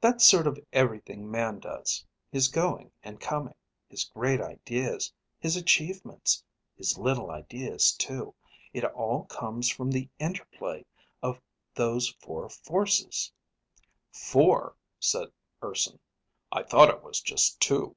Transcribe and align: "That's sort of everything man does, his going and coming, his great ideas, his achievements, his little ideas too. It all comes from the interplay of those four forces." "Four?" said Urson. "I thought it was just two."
"That's 0.00 0.26
sort 0.26 0.48
of 0.48 0.58
everything 0.72 1.30
man 1.30 1.60
does, 1.60 2.04
his 2.32 2.48
going 2.48 2.90
and 3.04 3.20
coming, 3.20 3.54
his 3.88 4.02
great 4.04 4.40
ideas, 4.40 5.12
his 5.38 5.54
achievements, 5.54 6.42
his 6.76 6.98
little 6.98 7.30
ideas 7.30 7.92
too. 7.92 8.34
It 8.72 8.82
all 8.82 9.26
comes 9.26 9.70
from 9.70 9.92
the 9.92 10.08
interplay 10.18 10.84
of 11.22 11.40
those 11.72 12.08
four 12.18 12.48
forces." 12.48 13.30
"Four?" 14.10 14.74
said 14.98 15.28
Urson. 15.62 16.00
"I 16.50 16.64
thought 16.64 16.90
it 16.90 17.04
was 17.04 17.20
just 17.20 17.60
two." 17.60 17.94